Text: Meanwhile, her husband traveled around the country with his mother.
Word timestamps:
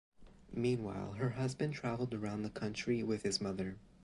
Meanwhile, 0.55 1.13
her 1.19 1.29
husband 1.29 1.75
traveled 1.75 2.15
around 2.15 2.41
the 2.41 2.49
country 2.49 3.03
with 3.03 3.21
his 3.21 3.39
mother. 3.39 3.77